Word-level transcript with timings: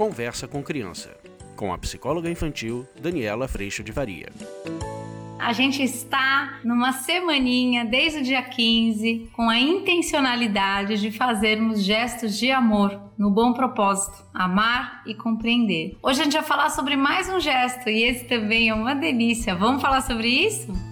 Conversa 0.00 0.48
com 0.48 0.62
Criança, 0.62 1.14
com 1.54 1.74
a 1.74 1.76
psicóloga 1.76 2.30
infantil 2.30 2.88
Daniela 2.98 3.46
Freixo 3.46 3.84
de 3.84 3.92
Varia. 3.92 4.30
A 5.38 5.52
gente 5.52 5.82
está 5.82 6.58
numa 6.64 6.90
semaninha 6.94 7.84
desde 7.84 8.20
o 8.20 8.22
dia 8.22 8.40
15 8.40 9.28
com 9.34 9.50
a 9.50 9.58
intencionalidade 9.58 10.98
de 10.98 11.12
fazermos 11.12 11.84
gestos 11.84 12.38
de 12.38 12.50
amor 12.50 12.98
no 13.18 13.30
bom 13.30 13.52
propósito, 13.52 14.24
amar 14.32 15.02
e 15.06 15.14
compreender. 15.14 15.98
Hoje 16.02 16.22
a 16.22 16.24
gente 16.24 16.32
vai 16.32 16.44
falar 16.44 16.70
sobre 16.70 16.96
mais 16.96 17.28
um 17.28 17.38
gesto 17.38 17.90
e 17.90 18.02
esse 18.02 18.24
também 18.24 18.70
é 18.70 18.74
uma 18.74 18.94
delícia. 18.94 19.54
Vamos 19.54 19.82
falar 19.82 20.00
sobre 20.00 20.28
isso? 20.28 20.89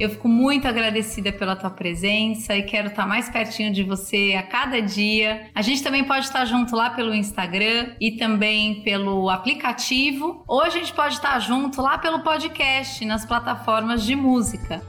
Eu 0.00 0.10
fico 0.10 0.26
muito 0.26 0.66
agradecida 0.66 1.32
pela 1.32 1.54
tua 1.54 1.70
presença 1.70 2.56
e 2.56 2.62
quero 2.62 2.88
estar 2.88 3.06
mais 3.06 3.28
pertinho 3.28 3.72
de 3.72 3.82
você 3.82 4.34
a 4.36 4.42
cada 4.42 4.80
dia. 4.80 5.46
A 5.54 5.62
gente 5.62 5.82
também 5.82 6.04
pode 6.04 6.26
estar 6.26 6.44
junto 6.44 6.74
lá 6.74 6.90
pelo 6.90 7.14
Instagram 7.14 7.94
e 8.00 8.12
também 8.12 8.82
pelo 8.82 9.28
aplicativo, 9.30 10.42
ou 10.46 10.62
a 10.62 10.70
gente 10.70 10.92
pode 10.92 11.14
estar 11.14 11.38
junto 11.38 11.80
lá 11.80 11.98
pelo 11.98 12.20
podcast 12.20 13.04
nas 13.04 13.24
plataformas 13.24 14.02
de 14.04 14.16
música. 14.16 14.82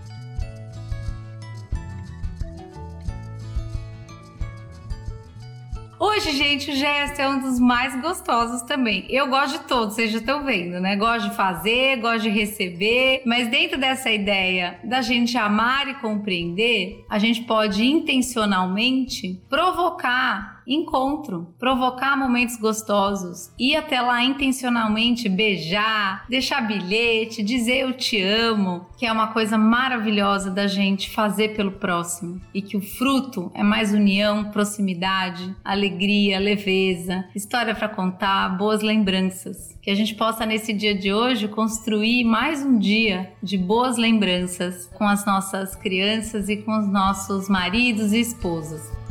Hoje, 6.26 6.38
gente, 6.38 6.72
o 6.72 6.74
gesto 6.74 7.20
é 7.20 7.28
um 7.28 7.38
dos 7.38 7.60
mais 7.60 8.02
gostosos 8.02 8.62
também. 8.62 9.06
Eu 9.10 9.28
gosto 9.28 9.60
de 9.60 9.66
todos, 9.66 9.94
vocês 9.94 10.10
já 10.10 10.20
estão 10.20 10.46
vendo, 10.46 10.80
né? 10.80 10.96
Gosto 10.96 11.30
de 11.30 11.36
fazer, 11.36 11.98
gosto 11.98 12.22
de 12.22 12.30
receber, 12.30 13.22
mas 13.26 13.50
dentro 13.50 13.78
dessa 13.78 14.10
ideia 14.10 14.80
da 14.86 15.02
gente 15.02 15.38
amar 15.38 15.90
e 15.90 15.96
compreender, 15.96 17.04
a 17.10 17.20
gente 17.20 17.42
pode 17.42 17.84
intencionalmente 17.84 19.42
provocar 19.50 20.63
encontro, 20.68 21.54
provocar 21.60 22.18
momentos 22.18 22.58
gostosos, 22.58 23.52
ir 23.58 23.76
até 23.76 24.02
lá 24.02 24.24
intencionalmente 24.24 25.28
beijar, 25.30 26.26
deixar 26.30 26.62
bilhete, 26.62 27.44
dizer 27.44 27.80
eu 27.80 27.94
te 27.94 28.22
amo, 28.22 28.86
que 28.98 29.06
é 29.06 29.12
uma 29.12 29.28
coisa 29.28 29.58
maravilhosa 29.58 30.50
da 30.50 30.68
gente 30.68 31.10
fazer 31.10 31.56
pelo 31.56 31.72
próximo 31.74 32.42
e 32.54 32.62
que 32.62 32.78
o 32.78 32.82
fruto 32.82 33.52
é 33.54 33.64
mais 33.64 33.94
união, 33.94 34.46
proximidade, 34.46 35.56
alegria, 35.64 36.40
leveza, 36.40 37.26
história 37.36 37.76
para 37.76 37.90
contar, 37.90 38.58
boas 38.58 38.82
lembranças. 38.82 39.74
Que 39.82 39.92
a 39.92 39.96
gente 39.96 40.16
possa 40.16 40.46
nesse 40.46 40.72
dia 40.72 40.96
de 40.96 41.14
hoje 41.14 41.48
construir 41.48 42.24
mais 42.24 42.66
um 42.66 42.78
dia 42.80 43.34
de 43.42 43.58
boas 43.58 43.98
lembranças 43.98 44.90
com 44.94 45.06
as 45.06 45.26
nossas 45.26 45.76
crianças 45.76 46.48
e 46.48 46.58
com 46.58 46.78
os 46.80 46.88
nossos 46.88 47.50
maridos 47.50 48.14
e 48.14 48.20
esposas. 48.20 49.03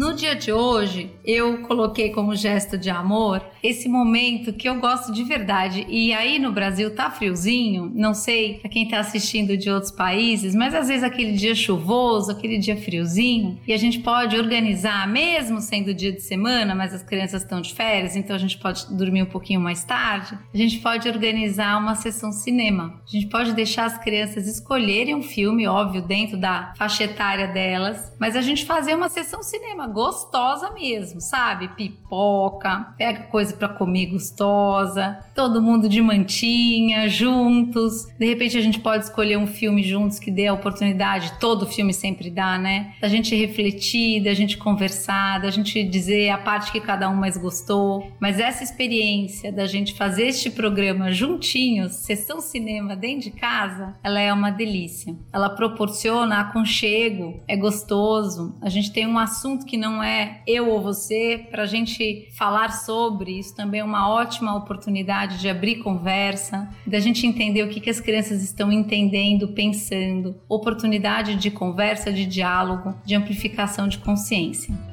No 0.00 0.14
dia 0.14 0.34
de 0.34 0.50
hoje, 0.50 1.10
eu 1.22 1.58
coloquei 1.58 2.08
como 2.08 2.34
gesto 2.34 2.78
de 2.78 2.88
amor 2.88 3.44
esse 3.62 3.86
momento 3.86 4.50
que 4.50 4.66
eu 4.66 4.80
gosto 4.80 5.12
de 5.12 5.22
verdade. 5.22 5.84
E 5.90 6.10
aí 6.14 6.38
no 6.38 6.50
Brasil 6.50 6.94
tá 6.94 7.10
friozinho, 7.10 7.92
não 7.94 8.14
sei 8.14 8.54
pra 8.60 8.70
quem 8.70 8.88
tá 8.88 8.98
assistindo 8.98 9.58
de 9.58 9.68
outros 9.68 9.92
países, 9.92 10.54
mas 10.54 10.74
às 10.74 10.88
vezes 10.88 11.02
aquele 11.02 11.32
dia 11.32 11.54
chuvoso, 11.54 12.32
aquele 12.32 12.56
dia 12.56 12.78
friozinho, 12.78 13.60
e 13.66 13.74
a 13.74 13.76
gente 13.76 13.98
pode 13.98 14.38
organizar, 14.38 15.06
mesmo 15.06 15.60
sendo 15.60 15.92
dia 15.92 16.12
de 16.12 16.22
semana, 16.22 16.74
mas 16.74 16.94
as 16.94 17.02
crianças 17.02 17.42
estão 17.42 17.60
de 17.60 17.74
férias, 17.74 18.16
então 18.16 18.34
a 18.34 18.38
gente 18.38 18.56
pode 18.56 18.86
dormir 18.96 19.24
um 19.24 19.26
pouquinho 19.26 19.60
mais 19.60 19.84
tarde. 19.84 20.34
A 20.54 20.56
gente 20.56 20.78
pode 20.78 21.06
organizar 21.10 21.78
uma 21.78 21.94
sessão 21.94 22.32
cinema. 22.32 23.02
A 23.06 23.10
gente 23.10 23.26
pode 23.26 23.52
deixar 23.52 23.84
as 23.84 23.98
crianças 23.98 24.46
escolherem 24.46 25.14
um 25.14 25.22
filme, 25.22 25.66
óbvio, 25.66 26.00
dentro 26.00 26.38
da 26.38 26.72
faixa 26.78 27.04
etária 27.04 27.48
delas, 27.48 28.16
mas 28.18 28.34
a 28.34 28.40
gente 28.40 28.64
fazer 28.64 28.94
uma 28.94 29.10
sessão 29.10 29.42
cinema 29.42 29.89
gostosa 29.92 30.70
mesmo, 30.70 31.20
sabe? 31.20 31.68
Pipoca, 31.68 32.94
pega 32.96 33.24
coisa 33.24 33.54
para 33.54 33.68
comer 33.68 34.06
gostosa, 34.06 35.18
todo 35.34 35.62
mundo 35.62 35.88
de 35.88 36.00
mantinha, 36.00 37.08
juntos. 37.08 38.06
De 38.18 38.26
repente 38.26 38.56
a 38.56 38.60
gente 38.60 38.80
pode 38.80 39.04
escolher 39.04 39.36
um 39.36 39.46
filme 39.46 39.82
juntos 39.82 40.18
que 40.18 40.30
dê 40.30 40.46
a 40.46 40.54
oportunidade, 40.54 41.32
todo 41.38 41.66
filme 41.66 41.92
sempre 41.92 42.30
dá, 42.30 42.58
né? 42.58 42.94
Da 43.00 43.08
gente 43.08 43.34
refletir, 43.34 44.22
da 44.22 44.34
gente 44.34 44.56
conversar, 44.56 45.40
da 45.40 45.50
gente 45.50 45.82
dizer 45.82 46.30
a 46.30 46.38
parte 46.38 46.72
que 46.72 46.80
cada 46.80 47.08
um 47.08 47.14
mais 47.14 47.36
gostou. 47.36 48.10
Mas 48.20 48.38
essa 48.38 48.62
experiência 48.62 49.52
da 49.52 49.66
gente 49.66 49.94
fazer 49.94 50.28
este 50.28 50.50
programa 50.50 51.10
juntinhos, 51.12 51.92
sessão 51.92 52.40
cinema 52.40 52.96
dentro 52.96 53.30
de 53.30 53.30
casa, 53.30 53.94
ela 54.02 54.20
é 54.20 54.32
uma 54.32 54.50
delícia. 54.50 55.14
Ela 55.32 55.50
proporciona 55.50 56.40
aconchego, 56.40 57.40
é 57.46 57.56
gostoso. 57.56 58.56
A 58.60 58.68
gente 58.68 58.92
tem 58.92 59.06
um 59.06 59.18
assunto 59.18 59.66
que 59.66 59.76
não 59.80 60.02
é 60.02 60.42
eu 60.46 60.68
ou 60.68 60.80
você, 60.80 61.46
para 61.50 61.62
a 61.64 61.66
gente 61.66 62.28
falar 62.36 62.70
sobre. 62.72 63.38
Isso 63.38 63.56
também 63.56 63.80
é 63.80 63.84
uma 63.84 64.08
ótima 64.08 64.54
oportunidade 64.54 65.40
de 65.40 65.48
abrir 65.48 65.76
conversa, 65.76 66.68
da 66.86 67.00
gente 67.00 67.26
entender 67.26 67.62
o 67.62 67.68
que, 67.68 67.80
que 67.80 67.90
as 67.90 68.00
crianças 68.00 68.42
estão 68.42 68.70
entendendo, 68.70 69.48
pensando, 69.48 70.36
oportunidade 70.48 71.34
de 71.34 71.50
conversa, 71.50 72.12
de 72.12 72.26
diálogo, 72.26 72.94
de 73.04 73.14
amplificação 73.14 73.88
de 73.88 73.98
consciência. 73.98 74.89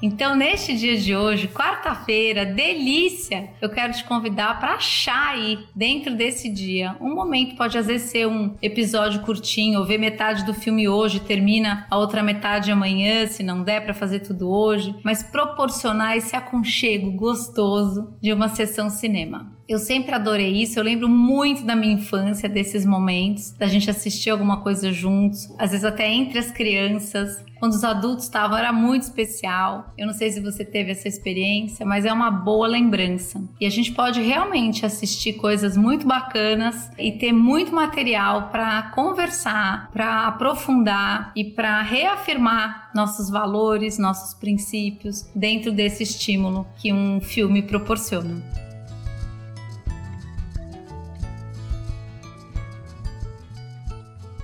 Então, 0.00 0.36
neste 0.36 0.76
dia 0.76 0.96
de 0.96 1.16
hoje, 1.16 1.48
quarta-feira, 1.48 2.46
delícia, 2.46 3.50
eu 3.60 3.68
quero 3.68 3.92
te 3.92 4.04
convidar 4.04 4.60
para 4.60 4.74
achar 4.74 5.30
aí, 5.30 5.58
dentro 5.74 6.14
desse 6.14 6.48
dia, 6.48 6.96
um 7.00 7.14
momento. 7.14 7.56
Pode 7.56 7.76
às 7.76 7.86
vezes 7.86 8.10
ser 8.10 8.26
um 8.28 8.54
episódio 8.62 9.20
curtinho, 9.22 9.80
ou 9.80 9.86
ver 9.86 9.98
metade 9.98 10.44
do 10.44 10.54
filme 10.54 10.88
hoje, 10.88 11.18
termina 11.18 11.86
a 11.90 11.98
outra 11.98 12.22
metade 12.22 12.70
amanhã, 12.70 13.26
se 13.26 13.42
não 13.42 13.64
der 13.64 13.84
para 13.84 13.92
fazer 13.92 14.20
tudo 14.20 14.48
hoje, 14.48 14.94
mas 15.02 15.22
proporcionar 15.22 16.16
esse 16.16 16.36
aconchego 16.36 17.10
gostoso 17.10 18.16
de 18.20 18.32
uma 18.32 18.48
sessão 18.48 18.88
cinema. 18.88 19.57
Eu 19.68 19.78
sempre 19.78 20.14
adorei 20.14 20.62
isso. 20.62 20.78
Eu 20.78 20.82
lembro 20.82 21.10
muito 21.10 21.62
da 21.62 21.76
minha 21.76 21.92
infância, 21.92 22.48
desses 22.48 22.86
momentos, 22.86 23.50
da 23.50 23.66
gente 23.66 23.90
assistir 23.90 24.30
alguma 24.30 24.62
coisa 24.62 24.90
juntos, 24.90 25.54
às 25.58 25.72
vezes 25.72 25.84
até 25.84 26.10
entre 26.10 26.38
as 26.38 26.50
crianças. 26.50 27.44
Quando 27.58 27.72
os 27.72 27.84
adultos 27.84 28.24
estavam, 28.24 28.56
era 28.56 28.72
muito 28.72 29.02
especial. 29.02 29.92
Eu 29.98 30.06
não 30.06 30.14
sei 30.14 30.30
se 30.30 30.40
você 30.40 30.64
teve 30.64 30.92
essa 30.92 31.06
experiência, 31.06 31.84
mas 31.84 32.06
é 32.06 32.12
uma 32.12 32.30
boa 32.30 32.66
lembrança. 32.66 33.42
E 33.60 33.66
a 33.66 33.70
gente 33.70 33.92
pode 33.92 34.22
realmente 34.22 34.86
assistir 34.86 35.34
coisas 35.34 35.76
muito 35.76 36.06
bacanas 36.06 36.90
e 36.96 37.12
ter 37.12 37.32
muito 37.32 37.74
material 37.74 38.48
para 38.48 38.90
conversar, 38.94 39.90
para 39.92 40.28
aprofundar 40.28 41.30
e 41.36 41.44
para 41.44 41.82
reafirmar 41.82 42.90
nossos 42.94 43.28
valores, 43.28 43.98
nossos 43.98 44.32
princípios 44.32 45.28
dentro 45.34 45.70
desse 45.72 46.04
estímulo 46.04 46.66
que 46.78 46.90
um 46.90 47.20
filme 47.20 47.60
proporciona. 47.60 48.67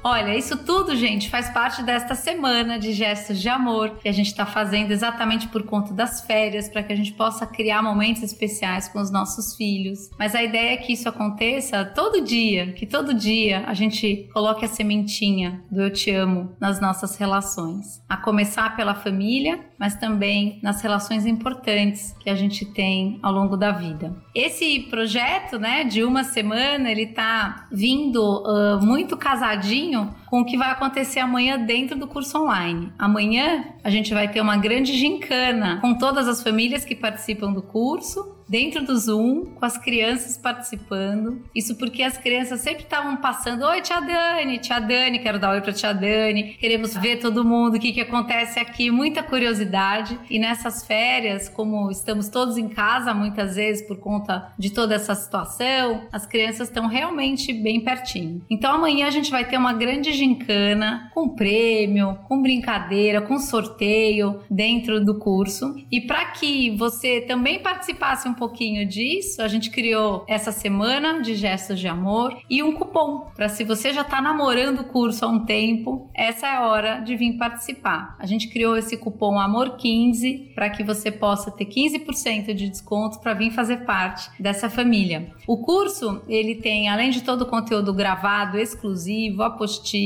Olha, 0.06 0.36
isso 0.36 0.58
tudo, 0.58 0.94
gente, 0.94 1.30
faz 1.30 1.48
parte 1.48 1.82
desta 1.82 2.14
semana 2.14 2.78
de 2.78 2.92
gestos 2.92 3.40
de 3.40 3.48
amor 3.48 3.96
que 4.02 4.06
a 4.06 4.12
gente 4.12 4.26
está 4.26 4.44
fazendo 4.44 4.90
exatamente 4.90 5.48
por 5.48 5.62
conta 5.62 5.94
das 5.94 6.20
férias, 6.20 6.68
para 6.68 6.82
que 6.82 6.92
a 6.92 6.96
gente 6.96 7.14
possa 7.14 7.46
criar 7.46 7.82
momentos 7.82 8.22
especiais 8.22 8.86
com 8.86 9.00
os 9.00 9.10
nossos 9.10 9.56
filhos. 9.56 10.10
Mas 10.18 10.34
a 10.34 10.42
ideia 10.42 10.74
é 10.74 10.76
que 10.76 10.92
isso 10.92 11.08
aconteça 11.08 11.86
todo 11.86 12.20
dia, 12.20 12.72
que 12.72 12.84
todo 12.84 13.14
dia 13.14 13.64
a 13.66 13.72
gente 13.72 14.28
coloque 14.34 14.66
a 14.66 14.68
sementinha 14.68 15.64
do 15.70 15.80
eu 15.80 15.90
te 15.90 16.10
amo 16.10 16.54
nas 16.60 16.78
nossas 16.82 17.16
relações. 17.16 18.02
A 18.06 18.18
começar 18.18 18.76
pela 18.76 18.94
família, 18.94 19.58
mas 19.78 19.94
também 19.94 20.58
nas 20.62 20.82
relações 20.82 21.24
importantes 21.24 22.14
que 22.20 22.28
a 22.28 22.34
gente 22.34 22.66
tem 22.66 23.18
ao 23.22 23.32
longo 23.32 23.56
da 23.56 23.72
vida. 23.72 24.14
Esse 24.34 24.80
projeto, 24.90 25.58
né, 25.58 25.82
de 25.82 26.04
uma 26.04 26.24
semana, 26.24 26.90
ele 26.90 27.06
tá 27.06 27.68
vindo 27.72 28.20
uh, 28.20 28.84
muito 28.84 29.16
casadinho 29.16 29.93
pouquinho 29.94 30.23
com 30.34 30.40
o 30.40 30.44
que 30.44 30.56
vai 30.56 30.72
acontecer 30.72 31.20
amanhã 31.20 31.56
dentro 31.56 31.96
do 31.96 32.08
curso 32.08 32.36
online. 32.36 32.92
Amanhã 32.98 33.66
a 33.84 33.88
gente 33.88 34.12
vai 34.12 34.26
ter 34.26 34.40
uma 34.40 34.56
grande 34.56 34.92
gincana 34.96 35.78
com 35.80 35.94
todas 35.94 36.26
as 36.26 36.42
famílias 36.42 36.84
que 36.84 36.96
participam 36.96 37.52
do 37.52 37.62
curso 37.62 38.34
dentro 38.48 38.84
do 38.84 38.96
Zoom, 38.96 39.46
com 39.54 39.64
as 39.64 39.76
crianças 39.78 40.36
participando. 40.36 41.42
Isso 41.54 41.76
porque 41.76 42.02
as 42.02 42.16
crianças 42.16 42.60
sempre 42.60 42.84
estavam 42.84 43.16
passando: 43.16 43.64
Oi, 43.64 43.80
tia 43.80 44.00
Dani, 44.00 44.58
tia 44.58 44.78
Dani, 44.80 45.18
quero 45.18 45.38
dar 45.38 45.50
oi 45.50 45.60
pra 45.60 45.72
tia 45.72 45.92
Dani, 45.92 46.54
queremos 46.54 46.96
ver 46.96 47.18
todo 47.18 47.44
mundo, 47.44 47.76
o 47.76 47.80
que, 47.80 47.92
que 47.92 48.00
acontece 48.00 48.58
aqui, 48.58 48.90
muita 48.90 49.22
curiosidade. 49.22 50.18
E 50.30 50.38
nessas 50.38 50.86
férias, 50.86 51.48
como 51.48 51.90
estamos 51.90 52.28
todos 52.28 52.56
em 52.56 52.68
casa, 52.68 53.14
muitas 53.14 53.56
vezes 53.56 53.86
por 53.86 53.98
conta 53.98 54.52
de 54.58 54.70
toda 54.70 54.94
essa 54.94 55.14
situação, 55.14 56.06
as 56.12 56.26
crianças 56.26 56.68
estão 56.68 56.86
realmente 56.86 57.52
bem 57.52 57.80
pertinho. 57.80 58.42
Então 58.50 58.74
amanhã 58.74 59.06
a 59.06 59.10
gente 59.10 59.30
vai 59.30 59.44
ter 59.44 59.56
uma 59.56 59.72
grande 59.72 60.12
gincana, 60.24 61.10
com 61.12 61.28
prêmio, 61.28 62.18
com 62.26 62.40
brincadeira, 62.40 63.20
com 63.20 63.38
sorteio 63.38 64.40
dentro 64.50 65.04
do 65.04 65.18
curso. 65.18 65.74
E 65.92 66.00
para 66.00 66.24
que 66.26 66.70
você 66.76 67.20
também 67.20 67.60
participasse 67.60 68.26
um 68.26 68.34
pouquinho 68.34 68.86
disso, 68.88 69.42
a 69.42 69.48
gente 69.48 69.70
criou 69.70 70.24
essa 70.26 70.50
semana 70.50 71.20
de 71.20 71.34
gestos 71.34 71.78
de 71.78 71.86
amor 71.86 72.36
e 72.48 72.62
um 72.62 72.72
cupom 72.72 73.30
para 73.34 73.48
se 73.48 73.64
você 73.64 73.92
já 73.92 74.00
está 74.00 74.20
namorando 74.20 74.80
o 74.80 74.84
curso 74.84 75.24
há 75.24 75.28
um 75.28 75.44
tempo, 75.44 76.10
essa 76.14 76.46
é 76.46 76.56
a 76.56 76.66
hora 76.66 77.00
de 77.00 77.16
vir 77.16 77.36
participar. 77.36 78.16
A 78.18 78.26
gente 78.26 78.48
criou 78.48 78.76
esse 78.76 78.96
cupom 78.96 79.38
Amor 79.38 79.76
15 79.76 80.52
para 80.54 80.70
que 80.70 80.82
você 80.82 81.10
possa 81.10 81.50
ter 81.50 81.66
15% 81.66 82.54
de 82.54 82.68
desconto 82.68 83.20
para 83.20 83.34
vir 83.34 83.50
fazer 83.50 83.84
parte 83.84 84.30
dessa 84.40 84.70
família. 84.70 85.32
O 85.46 85.58
curso, 85.58 86.22
ele 86.28 86.54
tem 86.54 86.88
além 86.88 87.10
de 87.10 87.22
todo 87.22 87.42
o 87.42 87.46
conteúdo 87.46 87.92
gravado 87.92 88.58
exclusivo, 88.58 89.42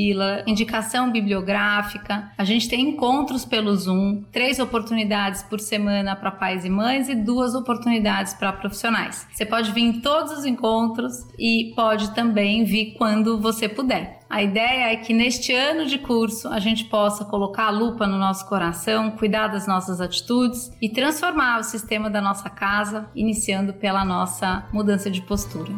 apostila, 0.08 0.42
indicação 0.46 1.10
bibliográfica, 1.10 2.30
a 2.36 2.44
gente 2.44 2.68
tem 2.68 2.88
encontros 2.88 3.44
pelo 3.44 3.74
Zoom, 3.74 4.22
três 4.32 4.58
oportunidades 4.58 5.42
por 5.42 5.60
semana 5.60 6.16
para 6.16 6.30
pais 6.30 6.64
e 6.64 6.70
mães 6.70 7.08
e 7.08 7.14
duas 7.14 7.54
oportunidades 7.54 8.34
para 8.34 8.52
profissionais. 8.52 9.26
Você 9.32 9.44
pode 9.44 9.72
vir 9.72 9.82
em 9.82 10.00
todos 10.00 10.32
os 10.32 10.44
encontros 10.44 11.14
e 11.38 11.72
pode 11.74 12.14
também 12.14 12.64
vir 12.64 12.94
quando 12.96 13.40
você 13.40 13.68
puder. 13.68 14.18
A 14.30 14.42
ideia 14.42 14.92
é 14.92 14.96
que 14.96 15.14
neste 15.14 15.54
ano 15.54 15.86
de 15.86 15.98
curso 15.98 16.48
a 16.48 16.58
gente 16.58 16.84
possa 16.84 17.24
colocar 17.24 17.68
a 17.68 17.70
lupa 17.70 18.06
no 18.06 18.18
nosso 18.18 18.46
coração, 18.46 19.12
cuidar 19.12 19.48
das 19.48 19.66
nossas 19.66 20.02
atitudes 20.02 20.70
e 20.82 20.88
transformar 20.88 21.60
o 21.60 21.64
sistema 21.64 22.10
da 22.10 22.20
nossa 22.20 22.50
casa, 22.50 23.08
iniciando 23.14 23.72
pela 23.72 24.04
nossa 24.04 24.66
mudança 24.70 25.10
de 25.10 25.22
postura. 25.22 25.72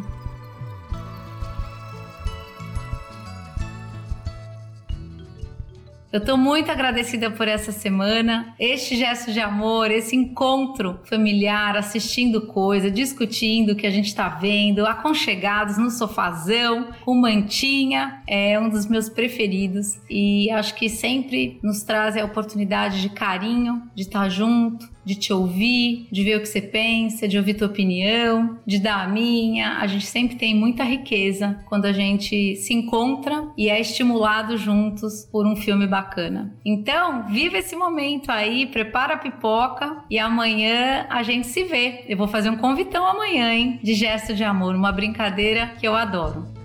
Eu 6.13 6.19
estou 6.19 6.37
muito 6.37 6.73
agradecida 6.73 7.31
por 7.31 7.47
essa 7.47 7.71
semana, 7.71 8.53
este 8.59 8.97
gesto 8.97 9.33
de 9.33 9.39
amor, 9.39 9.93
esse 9.93 10.17
encontro 10.17 10.99
familiar, 11.05 11.77
assistindo 11.77 12.49
coisa, 12.49 12.91
discutindo 12.91 13.71
o 13.71 13.77
que 13.77 13.87
a 13.87 13.91
gente 13.91 14.09
está 14.09 14.29
vendo, 14.29 14.85
aconchegados 14.85 15.79
no 15.79 15.89
sofazão, 15.89 16.89
com 17.05 17.15
mantinha, 17.15 18.25
é 18.27 18.59
um 18.59 18.69
dos 18.69 18.87
meus 18.87 19.09
preferidos. 19.09 20.01
E 20.11 20.51
acho 20.51 20.75
que 20.75 20.89
sempre 20.89 21.61
nos 21.63 21.85
traz 21.85 22.17
a 22.17 22.25
oportunidade 22.25 23.01
de 23.01 23.11
carinho, 23.11 23.81
de 23.95 24.03
estar 24.03 24.29
junto, 24.29 24.91
de 25.05 25.15
te 25.15 25.33
ouvir, 25.33 26.07
de 26.11 26.23
ver 26.23 26.37
o 26.37 26.41
que 26.41 26.47
você 26.47 26.61
pensa, 26.61 27.27
de 27.27 27.39
ouvir 27.39 27.55
tua 27.55 27.67
opinião, 27.67 28.59
de 28.67 28.79
dar 28.79 29.05
a 29.05 29.09
minha. 29.09 29.79
A 29.79 29.87
gente 29.87 30.07
sempre 30.07 30.37
tem 30.37 30.55
muita 30.55 30.85
riqueza 30.85 31.59
quando 31.67 31.87
a 31.87 31.93
gente 31.93 32.57
se 32.57 32.75
encontra 32.75 33.49
e 33.57 33.69
é 33.69 33.81
estimulado 33.81 34.57
juntos 34.57 35.29
por 35.31 35.47
um 35.47 35.57
filme 35.57 35.87
bacana. 35.87 36.55
Então, 36.65 37.29
viva 37.29 37.59
esse 37.59 37.75
momento 37.77 38.31
aí, 38.31 38.67
prepara 38.67 39.15
a 39.15 39.19
pipoca 39.19 40.05
e 40.11 40.19
amanhã 40.19 41.07
a 41.09 41.23
gente 41.23 41.47
se 41.47 41.65
vê. 41.65 42.05
Eu 42.09 42.17
vou 42.17 42.29
fazer 42.29 42.51
um 42.51 42.57
convitão 42.57 43.07
amanhã, 43.07 43.53
hein, 43.53 43.81
de 43.83 43.95
gesto 43.95 44.35
de 44.35 44.45
amor, 44.45 44.75
uma 44.75 44.93
brincadeira 44.93 45.75
que 45.79 45.87
eu 45.87 45.95
adoro. 45.95 46.60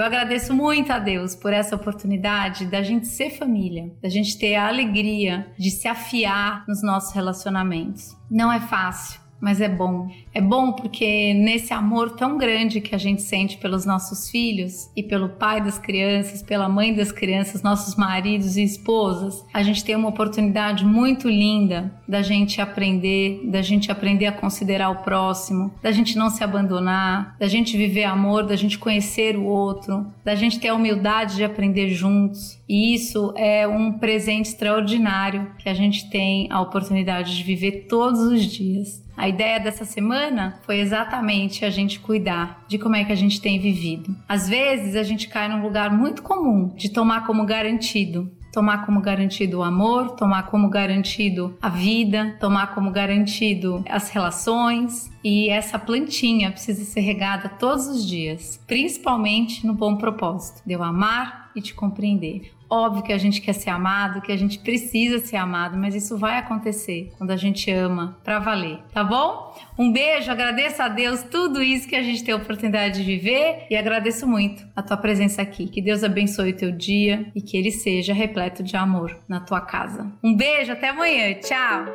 Eu 0.00 0.06
agradeço 0.06 0.54
muito 0.54 0.90
a 0.90 0.98
Deus 0.98 1.34
por 1.34 1.52
essa 1.52 1.76
oportunidade 1.76 2.64
da 2.64 2.82
gente 2.82 3.06
ser 3.06 3.36
família, 3.36 3.92
da 4.02 4.08
gente 4.08 4.38
ter 4.38 4.54
a 4.54 4.66
alegria 4.66 5.52
de 5.58 5.70
se 5.70 5.86
afiar 5.86 6.64
nos 6.66 6.82
nossos 6.82 7.14
relacionamentos. 7.14 8.16
Não 8.30 8.50
é 8.50 8.60
fácil 8.60 9.20
mas 9.40 9.60
é 9.60 9.68
bom. 9.68 10.08
É 10.34 10.40
bom 10.40 10.72
porque 10.72 11.32
nesse 11.34 11.72
amor 11.72 12.10
tão 12.10 12.36
grande 12.36 12.80
que 12.80 12.94
a 12.94 12.98
gente 12.98 13.22
sente 13.22 13.56
pelos 13.56 13.84
nossos 13.86 14.30
filhos 14.30 14.90
e 14.94 15.02
pelo 15.02 15.30
pai 15.30 15.60
das 15.60 15.78
crianças, 15.78 16.42
pela 16.42 16.68
mãe 16.68 16.94
das 16.94 17.10
crianças, 17.10 17.62
nossos 17.62 17.96
maridos 17.96 18.56
e 18.56 18.62
esposas, 18.62 19.44
a 19.52 19.62
gente 19.62 19.84
tem 19.84 19.96
uma 19.96 20.08
oportunidade 20.08 20.84
muito 20.84 21.28
linda 21.28 21.92
da 22.06 22.22
gente 22.22 22.60
aprender, 22.60 23.40
da 23.44 23.62
gente 23.62 23.90
aprender 23.90 24.26
a 24.26 24.32
considerar 24.32 24.90
o 24.90 25.02
próximo, 25.02 25.72
da 25.82 25.90
gente 25.90 26.18
não 26.18 26.28
se 26.28 26.44
abandonar, 26.44 27.36
da 27.38 27.48
gente 27.48 27.76
viver 27.76 28.04
amor, 28.04 28.44
da 28.44 28.56
gente 28.56 28.78
conhecer 28.78 29.36
o 29.36 29.44
outro, 29.44 30.06
da 30.24 30.34
gente 30.34 30.58
ter 30.58 30.68
a 30.68 30.74
humildade 30.74 31.36
de 31.36 31.44
aprender 31.44 31.88
juntos. 31.88 32.59
E 32.70 32.94
isso 32.94 33.34
é 33.36 33.66
um 33.66 33.94
presente 33.94 34.50
extraordinário 34.50 35.50
que 35.58 35.68
a 35.68 35.74
gente 35.74 36.08
tem 36.08 36.46
a 36.52 36.60
oportunidade 36.60 37.36
de 37.36 37.42
viver 37.42 37.88
todos 37.88 38.20
os 38.20 38.44
dias. 38.44 39.04
A 39.16 39.28
ideia 39.28 39.58
dessa 39.58 39.84
semana 39.84 40.60
foi 40.62 40.78
exatamente 40.78 41.64
a 41.64 41.70
gente 41.70 41.98
cuidar 41.98 42.64
de 42.68 42.78
como 42.78 42.94
é 42.94 43.02
que 43.02 43.10
a 43.10 43.16
gente 43.16 43.40
tem 43.40 43.58
vivido. 43.58 44.14
Às 44.28 44.48
vezes 44.48 44.94
a 44.94 45.02
gente 45.02 45.26
cai 45.26 45.48
num 45.48 45.60
lugar 45.60 45.90
muito 45.90 46.22
comum 46.22 46.68
de 46.76 46.90
tomar 46.90 47.26
como 47.26 47.44
garantido 47.44 48.30
tomar 48.52 48.84
como 48.84 49.00
garantido 49.00 49.58
o 49.58 49.62
amor, 49.62 50.16
tomar 50.16 50.44
como 50.50 50.68
garantido 50.68 51.56
a 51.62 51.68
vida, 51.68 52.36
tomar 52.40 52.74
como 52.74 52.90
garantido 52.90 53.84
as 53.88 54.10
relações. 54.10 55.08
E 55.22 55.48
essa 55.48 55.78
plantinha 55.78 56.50
precisa 56.50 56.82
ser 56.84 57.00
regada 57.00 57.48
todos 57.48 57.86
os 57.86 58.04
dias, 58.04 58.60
principalmente 58.66 59.64
no 59.64 59.72
bom 59.72 59.94
propósito 59.94 60.62
de 60.66 60.72
eu 60.72 60.82
amar 60.82 61.52
e 61.54 61.62
te 61.62 61.72
compreender. 61.72 62.50
Óbvio 62.70 63.02
que 63.02 63.12
a 63.12 63.18
gente 63.18 63.40
quer 63.40 63.52
ser 63.52 63.70
amado, 63.70 64.22
que 64.22 64.30
a 64.30 64.36
gente 64.36 64.60
precisa 64.60 65.18
ser 65.18 65.36
amado, 65.36 65.76
mas 65.76 65.92
isso 65.92 66.16
vai 66.16 66.38
acontecer 66.38 67.12
quando 67.18 67.32
a 67.32 67.36
gente 67.36 67.68
ama 67.68 68.16
para 68.22 68.38
valer, 68.38 68.78
tá 68.92 69.02
bom? 69.02 69.52
Um 69.76 69.90
beijo, 69.92 70.30
agradeço 70.30 70.80
a 70.80 70.88
Deus 70.88 71.24
tudo 71.24 71.60
isso 71.60 71.88
que 71.88 71.96
a 71.96 72.02
gente 72.02 72.22
tem 72.22 72.32
a 72.32 72.36
oportunidade 72.36 72.98
de 72.98 73.04
viver 73.04 73.66
e 73.68 73.74
agradeço 73.74 74.24
muito 74.24 74.64
a 74.76 74.82
tua 74.82 74.96
presença 74.96 75.42
aqui. 75.42 75.66
Que 75.66 75.82
Deus 75.82 76.04
abençoe 76.04 76.50
o 76.50 76.56
teu 76.56 76.70
dia 76.70 77.30
e 77.34 77.42
que 77.42 77.56
ele 77.56 77.72
seja 77.72 78.14
repleto 78.14 78.62
de 78.62 78.76
amor 78.76 79.18
na 79.28 79.40
tua 79.40 79.60
casa. 79.60 80.12
Um 80.22 80.36
beijo, 80.36 80.70
até 80.70 80.90
amanhã. 80.90 81.34
Tchau. 81.40 81.86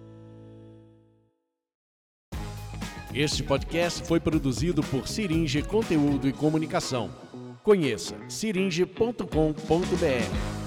Este 3.14 3.42
podcast 3.42 4.02
foi 4.04 4.20
produzido 4.20 4.82
por 4.82 5.06
Siringe 5.06 5.62
Conteúdo 5.62 6.26
e 6.26 6.32
Comunicação. 6.32 7.10
Conheça 7.62 8.16
siringe.com.br. 8.28 10.61